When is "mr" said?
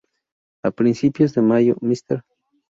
1.79-2.23